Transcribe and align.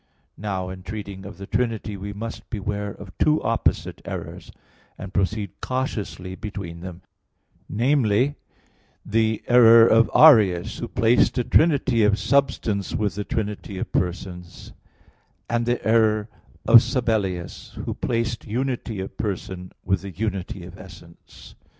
Now, 0.39 0.69
in 0.71 0.81
treating 0.81 1.27
of 1.27 1.37
the 1.37 1.45
Trinity, 1.45 1.95
we 1.95 2.11
must 2.11 2.49
beware 2.49 2.89
of 2.89 3.15
two 3.19 3.39
opposite 3.43 4.01
errors, 4.03 4.51
and 4.97 5.13
proceed 5.13 5.51
cautiously 5.61 6.33
between 6.33 6.79
them 6.81 7.03
namely, 7.69 8.33
the 9.05 9.43
error 9.45 9.85
of 9.87 10.09
Arius, 10.15 10.79
who 10.79 10.87
placed 10.87 11.37
a 11.37 11.43
Trinity 11.43 12.01
of 12.01 12.17
substance 12.17 12.95
with 12.95 13.13
the 13.13 13.23
Trinity 13.23 13.77
of 13.77 13.91
persons; 13.91 14.73
and 15.47 15.67
the 15.67 15.87
error 15.87 16.29
of 16.65 16.81
Sabellius, 16.81 17.75
who 17.85 17.93
placed 17.93 18.47
unity 18.47 18.99
of 19.01 19.15
person 19.17 19.71
with 19.85 20.01
the 20.01 20.09
unity 20.09 20.65
of 20.65 20.79
essence. 20.79 21.53